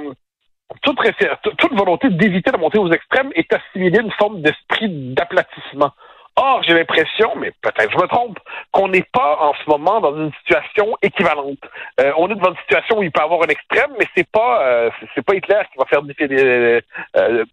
toute, 0.82 1.74
volonté 1.74 2.10
d'éviter 2.10 2.52
de 2.52 2.58
monter 2.58 2.78
aux 2.78 2.92
extrêmes 2.92 3.32
est 3.36 3.52
assimilée 3.54 4.00
à 4.00 4.02
une 4.02 4.12
forme 4.12 4.42
d'esprit 4.42 4.90
d'aplatissement. 5.14 5.92
Or, 6.36 6.64
j'ai 6.64 6.74
l'impression, 6.74 7.36
mais 7.36 7.52
peut-être 7.62 7.92
je 7.92 7.98
me 7.98 8.08
trompe, 8.08 8.40
qu'on 8.72 8.88
n'est 8.88 9.06
pas 9.12 9.38
en 9.42 9.54
ce 9.54 9.70
moment 9.70 10.00
dans 10.00 10.16
une 10.16 10.32
situation 10.40 10.96
équivalente. 11.02 11.60
Euh, 12.00 12.14
on 12.18 12.30
est 12.30 12.36
dans 12.36 12.52
une 12.52 12.58
situation 12.58 13.00
où 13.00 13.04
il 13.04 13.12
peut 13.12 13.22
y 13.22 13.24
avoir 13.24 13.42
un 13.44 13.48
extrême, 13.48 13.92
mais 14.00 14.06
c'est 14.16 14.30
pas 14.30 14.64
euh, 14.64 14.90
c'est 15.14 15.26
pas 15.26 15.36
Hitler 15.36 15.62
qui 15.72 15.78
va 15.78 15.86
faire 15.86 16.02
euh, 16.32 17.46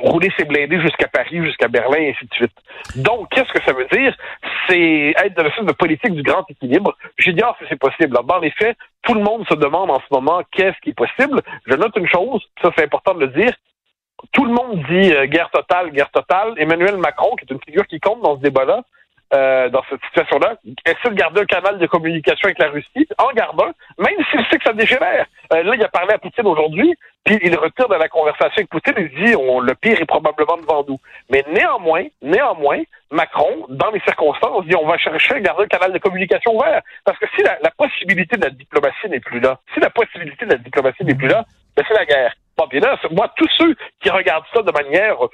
rouler 0.00 0.30
ses 0.36 0.44
blindés 0.44 0.80
jusqu'à 0.80 1.08
Paris, 1.08 1.44
jusqu'à 1.44 1.68
Berlin, 1.68 1.98
et 1.98 2.10
ainsi 2.10 2.26
de 2.26 2.34
suite. 2.34 2.56
Donc, 2.96 3.28
qu'est-ce 3.30 3.52
que 3.52 3.62
ça 3.64 3.72
veut 3.72 3.86
dire? 3.92 4.16
C'est 4.68 5.14
être 5.16 5.34
dans 5.34 5.44
le 5.44 5.50
sens 5.52 5.66
de 5.66 5.72
politique 5.72 6.14
du 6.14 6.22
grand 6.22 6.44
équilibre. 6.48 6.96
Dit, 7.18 7.40
ah, 7.42 7.56
c'est 7.68 7.78
possible. 7.78 8.18
Dans 8.24 8.38
les 8.38 8.50
faits, 8.50 8.76
tout 9.02 9.14
le 9.14 9.22
monde 9.22 9.46
se 9.48 9.54
demande 9.54 9.90
en 9.90 10.00
ce 10.00 10.12
moment 10.12 10.42
qu'est-ce 10.52 10.78
qui 10.82 10.90
est 10.90 10.94
possible. 10.94 11.40
Je 11.66 11.74
note 11.74 11.96
une 11.96 12.08
chose, 12.08 12.42
ça 12.60 12.70
c'est 12.76 12.84
important 12.84 13.14
de 13.14 13.20
le 13.20 13.28
dire, 13.28 13.52
tout 14.30 14.44
le 14.44 14.52
monde 14.52 14.82
dit 14.88 15.12
euh, 15.12 15.26
guerre 15.26 15.50
totale, 15.50 15.90
guerre 15.90 16.10
totale. 16.10 16.54
Emmanuel 16.56 16.96
Macron, 16.96 17.34
qui 17.36 17.44
est 17.44 17.52
une 17.52 17.62
figure 17.64 17.86
qui 17.86 17.98
compte 18.00 18.22
dans 18.22 18.36
ce 18.36 18.42
débat-là, 18.42 18.82
euh, 19.34 19.70
dans 19.70 19.82
cette 19.88 20.02
situation-là, 20.04 20.56
essaie 20.84 21.08
de 21.08 21.14
garder 21.14 21.40
un 21.40 21.46
canal 21.46 21.78
de 21.78 21.86
communication 21.86 22.46
avec 22.46 22.58
la 22.58 22.68
Russie, 22.68 23.08
en 23.16 23.32
gardant, 23.32 23.70
même 23.98 24.16
s'il 24.30 24.44
sait 24.50 24.58
que 24.58 24.64
ça 24.64 24.74
dégénère. 24.74 25.24
Euh, 25.54 25.62
là, 25.62 25.74
il 25.74 25.82
a 25.82 25.88
parlé 25.88 26.12
à 26.12 26.18
Poutine 26.18 26.46
aujourd'hui, 26.46 26.94
puis 27.24 27.38
il 27.42 27.56
retire 27.56 27.88
de 27.88 27.94
la 27.94 28.08
conversation 28.08 28.52
avec 28.58 28.68
Poutine, 28.68 28.94
il 28.98 29.24
dit 29.24 29.34
on, 29.34 29.60
le 29.60 29.74
pire 29.74 29.98
est 29.98 30.06
probablement 30.06 30.58
devant 30.58 30.84
nous. 30.86 30.98
Mais 31.30 31.42
néanmoins, 31.48 32.04
néanmoins, 32.20 32.82
Macron, 33.10 33.66
dans 33.70 33.90
les 33.90 34.00
circonstances, 34.00 34.66
dit 34.66 34.76
on 34.76 34.86
va 34.86 34.98
chercher 34.98 35.36
à 35.36 35.40
garder 35.40 35.64
un 35.64 35.68
canal 35.68 35.92
de 35.92 35.98
communication 35.98 36.54
ouvert. 36.54 36.82
Parce 37.06 37.18
que 37.18 37.26
si 37.34 37.42
la, 37.42 37.58
la 37.62 37.70
possibilité 37.70 38.36
de 38.36 38.44
la 38.44 38.50
diplomatie 38.50 39.08
n'est 39.08 39.20
plus 39.20 39.40
là, 39.40 39.58
si 39.72 39.80
la 39.80 39.88
possibilité 39.88 40.44
de 40.44 40.50
la 40.50 40.58
diplomatie 40.58 41.04
n'est 41.04 41.14
plus 41.14 41.28
là, 41.28 41.46
ben 41.74 41.84
c'est 41.88 41.94
la 41.94 42.04
guerre. 42.04 42.34
Bon, 42.56 42.66
bien 42.70 42.80
là, 42.80 42.98
moi, 43.10 43.30
tous 43.36 43.48
ceux 43.56 43.74
qui 44.02 44.10
regardent 44.10 44.44
ça 44.54 44.62
de 44.62 44.70
manière 44.72 45.16
euh, 45.24 45.28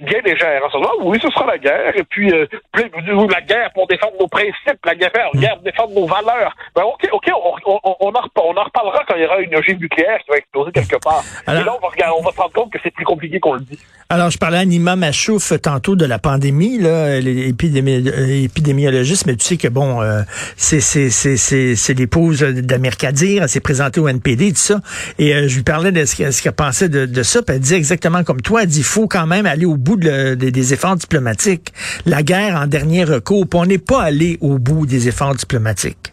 bien 0.00 0.20
légère, 0.24 0.64
en 0.64 0.70
se 0.70 1.02
oui, 1.02 1.18
ce 1.22 1.30
sera 1.30 1.46
la 1.46 1.58
guerre, 1.58 1.96
et 1.96 2.02
puis 2.04 2.32
euh, 2.32 2.46
la 2.74 3.40
guerre 3.40 3.70
pour 3.72 3.86
défendre 3.86 4.14
nos 4.18 4.26
principes, 4.26 4.84
la 4.84 4.94
guerre, 4.94 5.10
la 5.14 5.40
guerre 5.40 5.54
pour 5.54 5.62
défendre 5.62 5.94
nos 5.94 6.06
valeurs. 6.06 6.54
Ben, 6.74 6.82
OK, 6.82 7.08
OK, 7.12 7.30
on, 7.32 7.54
on, 7.72 7.96
on, 8.00 8.08
en, 8.08 8.22
on 8.36 8.56
en 8.56 8.64
reparlera 8.64 9.04
quand 9.06 9.14
il 9.14 9.22
y 9.22 9.26
aura 9.26 9.40
une 9.40 9.54
ogive 9.54 9.78
nucléaire 9.78 10.18
qui 10.18 10.30
va 10.30 10.36
exploser 10.36 10.72
quelque 10.72 10.96
part. 11.02 11.22
et 11.46 11.64
là, 11.64 11.74
on 11.76 11.80
va, 11.80 11.88
regarder, 11.88 12.16
on 12.18 12.22
va 12.24 12.32
se 12.32 12.40
rendre 12.40 12.52
compte 12.52 12.72
que 12.72 12.78
c'est 12.82 12.90
plus 12.92 13.04
compliqué 13.04 13.38
qu'on 13.38 13.54
le 13.54 13.60
dit. 13.60 13.78
Alors, 14.08 14.30
je 14.30 14.38
parlais 14.38 14.58
à 14.58 14.64
Nima 14.64 14.96
Machouf 14.96 15.52
tantôt 15.60 15.96
de 15.96 16.04
la 16.04 16.18
pandémie, 16.18 16.78
là, 16.78 17.20
l'épidémiologiste, 17.20 19.26
mais 19.26 19.36
tu 19.36 19.44
sais 19.44 19.56
que, 19.56 19.68
bon, 19.68 20.02
euh, 20.02 20.22
c'est 20.56 21.94
l'épouse 21.94 22.40
d'Amir 22.40 22.96
Kadir, 22.96 23.42
elle 23.42 23.48
s'est 23.48 23.60
présentée 23.60 24.00
au 24.00 24.08
NPD, 24.08 24.50
tout 24.50 24.58
ça, 24.58 24.80
et 25.18 25.34
euh, 25.34 25.48
je 25.48 25.56
lui 25.56 25.62
parlais 25.62 25.92
de 25.92 26.04
ce 26.04 26.42
qu'elle 26.42 26.52
pensait 26.52 26.88
de, 26.88 27.06
de, 27.06 27.22
ça, 27.22 27.42
puis 27.42 27.56
elle 27.56 27.62
dit 27.62 27.74
exactement 27.74 28.22
comme 28.22 28.42
toi, 28.42 28.62
elle 28.62 28.68
dit, 28.68 28.80
il 28.80 28.84
faut 28.84 29.08
quand 29.08 29.26
même 29.26 29.46
aller 29.46 29.66
au 29.66 29.76
bout 29.76 29.96
de, 29.96 30.34
des 30.34 30.74
efforts 30.74 30.96
diplomatiques. 30.96 31.72
La 32.04 32.22
guerre 32.22 32.56
en 32.56 32.66
dernier 32.66 33.04
recours, 33.04 33.46
puis 33.48 33.60
on 33.60 33.66
n'est 33.66 33.78
pas 33.78 34.02
allé 34.02 34.36
au 34.40 34.58
bout 34.58 34.86
des 34.86 35.08
efforts 35.08 35.34
diplomatiques. 35.34 36.12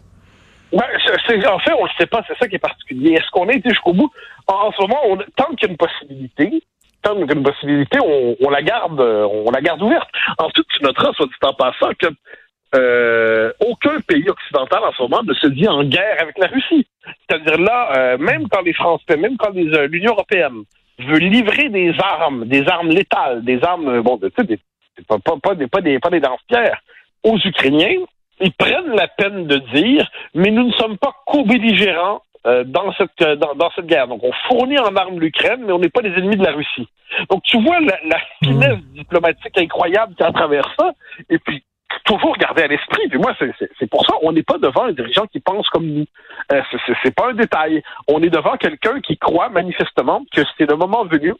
Ouais, 0.72 0.84
en 1.48 1.58
fait, 1.58 1.72
on 1.78 1.84
le 1.84 1.90
sait 1.98 2.06
pas, 2.06 2.22
c'est 2.26 2.38
ça 2.38 2.48
qui 2.48 2.54
est 2.54 2.60
particulier. 2.60 3.14
Est-ce 3.14 3.28
qu'on 3.32 3.48
a 3.48 3.52
été 3.52 3.70
jusqu'au 3.70 3.92
bout? 3.92 4.10
En, 4.46 4.70
ce 4.72 4.80
moment, 4.80 4.98
on, 5.08 5.16
tant 5.36 5.52
qu'il 5.56 5.62
y 5.62 5.66
a 5.66 5.70
une 5.70 5.76
possibilité, 5.76 6.62
a 7.04 7.32
une 7.32 7.42
possibilité, 7.42 7.98
on, 8.00 8.50
la 8.50 8.62
garde, 8.62 9.00
on 9.00 9.50
la 9.50 9.60
garde 9.60 9.82
ouverte. 9.82 10.08
Ensuite, 10.38 10.66
tu 10.68 10.82
noteras, 10.82 11.12
soit 11.14 11.26
dit 11.26 11.32
en 11.42 11.54
passant, 11.54 11.90
que 11.98 12.08
euh, 12.76 13.52
aucun 13.66 13.98
pays 14.00 14.28
occidental 14.28 14.84
en 14.84 14.92
ce 14.92 15.02
moment 15.02 15.22
ne 15.24 15.34
se 15.34 15.48
dit 15.48 15.66
en 15.66 15.82
guerre 15.82 16.18
avec 16.20 16.38
la 16.38 16.46
Russie. 16.46 16.86
C'est-à-dire 17.28 17.58
là, 17.58 17.90
euh, 17.96 18.18
même 18.18 18.48
quand 18.48 18.62
les 18.62 18.72
Français, 18.74 19.16
même 19.16 19.36
quand 19.36 19.54
euh, 19.56 19.88
l'Union 19.88 20.12
européenne 20.12 20.62
veut 21.00 21.18
livrer 21.18 21.68
des 21.68 21.92
armes, 21.98 22.44
des 22.44 22.66
armes 22.68 22.90
létales, 22.90 23.44
des 23.44 23.62
armes, 23.64 24.02
bon, 24.02 24.18
tu 24.18 24.28
sais, 24.38 24.58
pas, 25.08 25.54
des, 25.54 26.20
lance-pierres 26.20 26.80
aux 27.24 27.38
Ukrainiens, 27.38 27.96
ils 28.40 28.52
prennent 28.52 28.94
la 28.94 29.08
peine 29.08 29.46
de 29.46 29.56
dire, 29.74 30.08
mais 30.34 30.50
nous 30.50 30.68
ne 30.68 30.72
sommes 30.72 30.96
pas 30.96 31.12
co-belligérants 31.26 32.22
dans 32.44 32.92
cette 32.94 33.38
dans, 33.38 33.54
dans, 33.54 33.70
cette 33.74 33.86
guerre. 33.86 34.08
Donc 34.08 34.22
on 34.22 34.32
fournit 34.48 34.78
en 34.78 34.94
armes 34.96 35.20
l'Ukraine, 35.20 35.62
mais 35.66 35.72
on 35.72 35.78
n'est 35.78 35.90
pas 35.90 36.02
des 36.02 36.10
ennemis 36.10 36.36
de 36.36 36.44
la 36.44 36.52
Russie. 36.52 36.88
Donc 37.28 37.42
tu 37.42 37.60
vois 37.62 37.80
la, 37.80 37.98
la 38.04 38.18
finesse 38.42 38.78
mmh. 38.78 38.94
diplomatique 38.94 39.58
incroyable 39.58 40.14
qui 40.14 40.22
a 40.22 40.32
travers 40.32 40.64
ça. 40.78 40.92
Et 41.28 41.38
puis 41.38 41.62
toujours 42.04 42.36
garder 42.36 42.62
à 42.62 42.66
l'esprit. 42.66 43.08
Puis 43.08 43.18
moi, 43.18 43.34
c'est 43.38 43.90
pour 43.90 44.04
ça, 44.06 44.14
on 44.22 44.32
n'est 44.32 44.42
pas 44.42 44.58
devant 44.58 44.84
un 44.84 44.92
dirigeant 44.92 45.26
qui 45.26 45.40
pense 45.40 45.68
comme 45.70 45.86
nous. 45.86 46.06
Euh, 46.52 46.62
c'est 47.02 47.14
pas 47.14 47.30
un 47.30 47.34
détail. 47.34 47.82
On 48.08 48.22
est 48.22 48.30
devant 48.30 48.56
quelqu'un 48.56 49.00
qui 49.00 49.16
croit 49.18 49.48
manifestement 49.48 50.22
que 50.34 50.42
c'est 50.56 50.68
le 50.68 50.76
moment 50.76 51.04
venu 51.04 51.34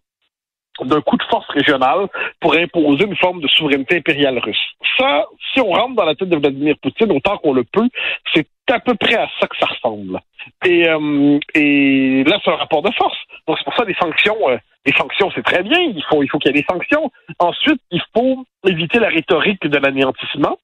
d'un 0.84 1.00
coup 1.00 1.16
de 1.16 1.22
force 1.24 1.48
régional 1.48 2.08
pour 2.40 2.54
imposer 2.54 3.04
une 3.04 3.16
forme 3.16 3.40
de 3.40 3.48
souveraineté 3.48 3.96
impériale 3.96 4.38
russe. 4.38 4.64
Ça, 4.98 5.26
si 5.52 5.60
on 5.60 5.70
rentre 5.70 5.96
dans 5.96 6.04
la 6.04 6.14
tête 6.14 6.28
de 6.28 6.36
Vladimir 6.36 6.76
Poutine 6.82 7.12
autant 7.12 7.36
qu'on 7.38 7.52
le 7.52 7.64
peut, 7.64 7.88
c'est 8.34 8.46
à 8.70 8.80
peu 8.80 8.94
près 8.94 9.16
à 9.16 9.28
ça 9.40 9.46
que 9.46 9.56
ça 9.58 9.66
ressemble. 9.66 10.20
Et, 10.64 10.88
euh, 10.88 11.38
et 11.54 12.24
là, 12.24 12.38
c'est 12.44 12.50
un 12.50 12.56
rapport 12.56 12.82
de 12.82 12.90
force. 12.92 13.16
Donc 13.46 13.58
c'est 13.58 13.64
pour 13.64 13.74
ça 13.74 13.84
les 13.84 13.94
sanctions, 13.94 14.36
euh, 14.48 14.56
les 14.86 14.92
sanctions, 14.92 15.30
c'est 15.34 15.42
très 15.42 15.62
bien. 15.62 15.78
Il 15.78 16.02
faut, 16.08 16.22
il 16.22 16.28
faut 16.28 16.38
qu'il 16.38 16.54
y 16.54 16.58
ait 16.58 16.62
des 16.62 16.66
sanctions. 16.68 17.10
Ensuite, 17.38 17.80
il 17.90 18.02
faut 18.14 18.44
éviter 18.66 18.98
la 18.98 19.08
rhétorique 19.08 19.66
de 19.66 19.78
l'anéantissement. 19.78 20.58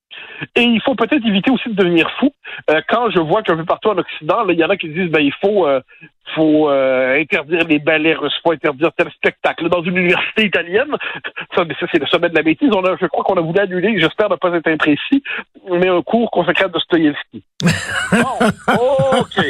Et 0.54 0.62
il 0.62 0.80
faut 0.82 0.94
peut-être 0.94 1.26
éviter 1.26 1.50
aussi 1.50 1.68
de 1.68 1.74
devenir 1.74 2.10
fou. 2.18 2.32
Euh, 2.70 2.80
quand 2.88 3.10
je 3.10 3.20
vois 3.20 3.42
qu'un 3.42 3.56
peu 3.56 3.64
partout 3.64 3.88
en 3.88 3.98
Occident, 3.98 4.46
il 4.48 4.58
y 4.58 4.64
en 4.64 4.70
a 4.70 4.76
qui 4.76 4.88
disent 4.88 5.10
ben 5.10 5.20
il 5.20 5.32
faut 5.40 5.66
euh, 5.66 5.80
faut 6.34 6.68
euh, 6.68 7.20
interdire 7.20 7.66
les 7.68 7.78
ballets 7.78 8.14
russes, 8.14 8.34
faut 8.42 8.52
interdire 8.52 8.90
tel 8.96 9.10
spectacle. 9.12 9.68
Dans 9.68 9.82
une 9.82 9.96
université 9.96 10.44
italienne, 10.44 10.96
ça, 11.54 11.64
c'est 11.92 11.98
le 11.98 12.06
sommet 12.06 12.28
de 12.28 12.34
la 12.34 12.42
bêtise. 12.42 12.70
On 12.74 12.84
a, 12.84 12.96
je 13.00 13.06
crois 13.06 13.24
qu'on 13.24 13.36
a 13.36 13.40
voulu 13.40 13.58
annuler, 13.58 14.00
j'espère 14.00 14.28
ne 14.30 14.36
pas 14.36 14.48
être 14.54 14.68
imprécis, 14.68 15.22
mais 15.70 15.88
un 15.88 16.02
cours 16.02 16.30
consacré 16.30 16.64
à 16.64 16.68
Dostoïevski. 16.68 17.44
bon, 17.62 18.46
ok. 19.20 19.44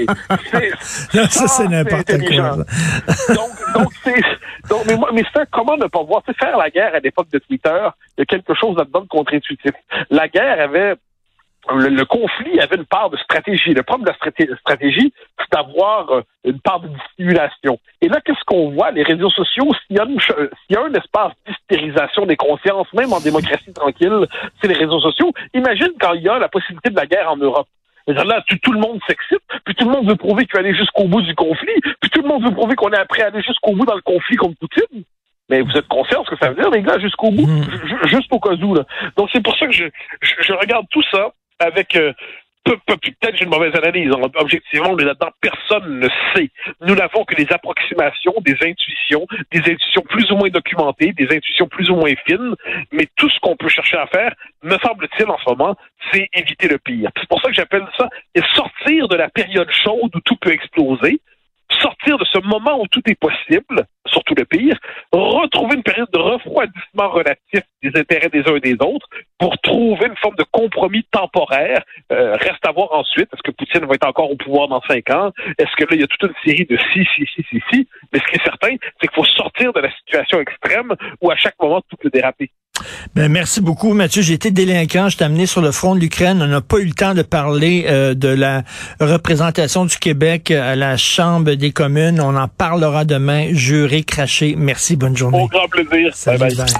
ça, 1.30 1.48
c'est 1.48 1.68
n'importe 1.68 2.12
quoi. 2.26 2.56
donc, 3.34 3.50
donc 3.74 3.92
c'est, 4.04 4.22
donc, 4.68 4.84
mais, 4.86 4.96
mais 5.12 5.22
ça, 5.34 5.46
comment 5.46 5.76
ne 5.76 5.86
pas 5.86 6.02
voir, 6.02 6.22
faire 6.38 6.56
la 6.56 6.70
guerre 6.70 6.94
à 6.94 7.00
l'époque 7.00 7.28
de 7.32 7.38
Twitter, 7.38 7.88
il 8.16 8.20
y 8.20 8.22
a 8.22 8.24
quelque 8.26 8.54
chose 8.54 8.76
là-dedans 8.76 9.02
de 9.02 9.08
contre-intuitif. 9.08 9.72
La 10.10 10.28
guerre 10.28 10.60
avait 10.60 10.94
le, 11.74 12.04
conflit 12.04 12.60
avait 12.60 12.76
une 12.76 12.84
part 12.84 13.10
de 13.10 13.16
stratégie. 13.16 13.74
Le 13.74 13.82
problème 13.82 14.06
de 14.06 14.10
la 14.10 14.56
stratégie, 14.58 15.12
c'est 15.38 15.52
d'avoir 15.52 16.10
euh, 16.10 16.22
une 16.44 16.60
part 16.60 16.80
de 16.80 16.88
dissimulation. 16.88 17.78
Et 18.00 18.08
là, 18.08 18.20
qu'est-ce 18.24 18.44
qu'on 18.46 18.70
voit? 18.70 18.90
Les 18.92 19.02
réseaux 19.02 19.30
sociaux, 19.30 19.68
s'il 19.86 19.96
y, 19.96 20.72
y, 20.72 20.76
a 20.76 20.82
un 20.82 20.94
espace 20.94 21.32
d'hystérisation 21.46 22.26
des 22.26 22.36
consciences, 22.36 22.92
même 22.92 23.12
en 23.12 23.20
démocratie 23.20 23.72
tranquille, 23.72 24.26
c'est 24.60 24.68
les 24.68 24.78
réseaux 24.78 25.00
sociaux. 25.00 25.32
Imagine 25.54 25.92
quand 26.00 26.12
il 26.14 26.22
y 26.22 26.28
a 26.28 26.38
la 26.38 26.48
possibilité 26.48 26.90
de 26.90 26.96
la 26.96 27.06
guerre 27.06 27.30
en 27.30 27.36
Europe. 27.36 27.68
Là, 28.06 28.44
tout, 28.62 28.72
le 28.72 28.78
monde 28.78 29.00
s'excite, 29.08 29.42
puis 29.64 29.74
tout 29.74 29.84
le 29.84 29.90
monde 29.90 30.08
veut 30.08 30.16
prouver 30.16 30.44
qu'il 30.44 30.54
va 30.54 30.60
aller 30.60 30.74
jusqu'au 30.74 31.04
bout 31.04 31.22
du 31.22 31.34
conflit, 31.34 31.80
puis 32.00 32.10
tout 32.10 32.22
le 32.22 32.28
monde 32.28 32.44
veut 32.44 32.54
prouver 32.54 32.76
qu'on 32.76 32.90
est 32.90 33.04
prêt 33.06 33.22
à 33.22 33.26
aller 33.26 33.42
jusqu'au 33.42 33.72
bout 33.72 33.84
dans 33.84 33.96
le 33.96 34.02
conflit 34.02 34.36
contre 34.36 34.58
Poutine. 34.58 35.02
Mais 35.48 35.60
vous 35.60 35.76
êtes 35.76 35.88
conscient 35.88 36.24
ce 36.24 36.30
que 36.30 36.36
ça 36.40 36.50
veut 36.50 36.60
dire, 36.60 36.70
les 36.70 36.82
gars, 36.82 36.98
jusqu'au 36.98 37.30
bout, 37.30 37.46
mmh. 37.46 38.06
juste 38.06 38.32
au 38.32 38.40
cas 38.40 38.54
où. 38.54 38.74
Là. 38.74 38.84
Donc 39.16 39.28
c'est 39.32 39.42
pour 39.42 39.56
ça 39.58 39.66
que 39.66 39.72
je, 39.72 39.84
je 40.20 40.52
regarde 40.52 40.86
tout 40.90 41.02
ça 41.10 41.32
avec 41.58 41.96
euh, 41.96 42.12
peut-être 42.86 43.36
j'ai 43.36 43.44
une 43.44 43.50
mauvaise 43.50 43.74
analyse. 43.74 44.10
Objectivement, 44.34 44.94
là-dedans, 44.94 45.30
personne 45.40 46.00
ne 46.00 46.08
sait. 46.34 46.50
Nous 46.80 46.94
n'avons 46.94 47.24
que 47.24 47.34
des 47.34 47.46
approximations, 47.50 48.34
des 48.40 48.56
intuitions, 48.62 49.26
des 49.52 49.60
intuitions 49.60 50.02
plus 50.08 50.30
ou 50.30 50.36
moins 50.36 50.48
documentées, 50.48 51.12
des 51.12 51.34
intuitions 51.34 51.68
plus 51.68 51.90
ou 51.90 51.96
moins 51.96 52.12
fines, 52.26 52.54
mais 52.92 53.06
tout 53.16 53.28
ce 53.30 53.38
qu'on 53.40 53.56
peut 53.56 53.68
chercher 53.68 53.96
à 53.96 54.06
faire, 54.06 54.34
me 54.62 54.76
semble-t-il 54.78 55.28
en 55.28 55.38
ce 55.38 55.50
moment, 55.50 55.76
c'est 56.12 56.28
éviter 56.34 56.68
le 56.68 56.78
pire. 56.78 57.10
C'est 57.18 57.28
pour 57.28 57.40
ça 57.40 57.48
que 57.48 57.54
j'appelle 57.54 57.86
ça 57.96 58.08
sortir 58.54 59.08
de 59.08 59.16
la 59.16 59.28
période 59.28 59.70
chaude 59.70 60.14
où 60.14 60.20
tout 60.20 60.36
peut 60.36 60.52
exploser, 60.52 61.20
sortir 61.80 62.18
de 62.18 62.24
ce 62.24 62.38
moment 62.38 62.80
où 62.80 62.86
tout 62.88 63.02
est 63.06 63.18
possible, 63.18 63.84
surtout 64.06 64.34
le 64.36 64.44
pire, 64.44 64.76
retrouver 65.12 65.76
une 65.76 65.82
période 65.82 66.10
de 66.12 66.18
refroidissement 66.18 67.08
relatif 67.08 67.62
des 67.82 67.98
intérêts 67.98 68.28
des 68.28 68.42
uns 68.48 68.56
et 68.56 68.60
des 68.60 68.76
autres 68.80 69.08
pour 69.38 69.58
trouver 69.58 70.06
une 70.06 70.16
forme 70.16 70.36
de 70.36 70.44
compromis 70.50 71.04
temporaire. 71.10 71.82
Euh, 72.12 72.34
reste 72.34 72.64
à 72.66 72.72
voir 72.72 72.92
ensuite, 72.92 73.28
est-ce 73.32 73.42
que 73.42 73.50
Poutine 73.50 73.86
va 73.86 73.94
être 73.94 74.06
encore 74.06 74.30
au 74.30 74.36
pouvoir 74.36 74.68
dans 74.68 74.80
cinq 74.82 75.10
ans? 75.10 75.32
Est-ce 75.58 75.74
que 75.76 75.84
là, 75.84 75.90
il 75.92 76.00
y 76.00 76.04
a 76.04 76.06
toute 76.06 76.30
une 76.30 76.36
série 76.44 76.66
de 76.66 76.78
si, 76.92 77.06
si, 77.14 77.26
si, 77.34 77.44
si, 77.50 77.62
si? 77.70 77.88
Mais 78.12 78.20
ce 78.20 78.24
qui 78.26 78.36
est 78.36 78.44
certain, 78.44 78.76
c'est 79.00 79.08
qu'il 79.08 79.16
faut 79.16 79.24
sortir 79.24 79.72
de 79.72 79.80
la 79.80 79.90
situation 79.90 80.40
extrême 80.40 80.94
où 81.20 81.30
à 81.30 81.36
chaque 81.36 81.56
moment 81.60 81.80
tout 81.88 81.96
peut 81.96 82.10
déraper. 82.10 82.50
Ben, 83.14 83.30
merci 83.30 83.60
beaucoup, 83.60 83.92
Mathieu. 83.92 84.22
J'ai 84.22 84.34
été 84.34 84.50
délinquant. 84.50 85.08
Je 85.08 85.16
t'ai 85.16 85.24
amené 85.24 85.46
sur 85.46 85.60
le 85.60 85.72
front 85.72 85.94
de 85.94 86.00
l'Ukraine. 86.00 86.40
On 86.42 86.46
n'a 86.46 86.60
pas 86.60 86.78
eu 86.78 86.86
le 86.86 86.92
temps 86.92 87.14
de 87.14 87.22
parler 87.22 87.86
euh, 87.88 88.14
de 88.14 88.28
la 88.28 88.62
représentation 89.00 89.84
du 89.84 89.96
Québec 89.96 90.50
à 90.50 90.76
la 90.76 90.96
Chambre 90.96 91.54
des 91.54 91.72
communes. 91.72 92.20
On 92.20 92.36
en 92.36 92.48
parlera 92.48 93.04
demain. 93.04 93.48
Juré, 93.52 94.02
craché. 94.02 94.54
Merci. 94.56 94.96
Bonne 94.96 95.16
journée. 95.16 95.40
Au 95.40 95.46
grand 95.46 95.68
plaisir. 95.68 96.12
bye. 96.26 96.54
bye. 96.54 96.76